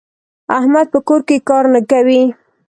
احمد 0.57 0.87
په 0.93 0.99
کور 1.07 1.21
کې 1.27 1.37
کار 1.49 1.63
نه 1.73 1.81
کوي. 1.91 2.21